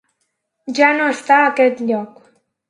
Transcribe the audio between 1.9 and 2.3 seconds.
lloc.